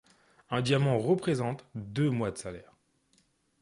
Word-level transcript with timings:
Un 0.49 0.63
diamant 0.63 0.97
représente 0.97 1.63
deux 1.75 2.09
mois 2.09 2.31
de 2.31 2.37
salaire. 2.39 2.73